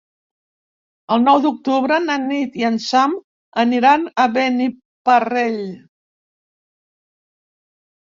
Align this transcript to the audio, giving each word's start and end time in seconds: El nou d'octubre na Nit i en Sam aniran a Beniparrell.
El 1.15 1.19
nou 1.25 1.41
d'octubre 1.41 1.97
na 2.05 2.15
Nit 2.23 2.57
i 2.61 2.65
en 2.69 2.79
Sam 2.85 3.13
aniran 3.63 4.07
a 4.23 4.25
Beniparrell. 4.39 5.61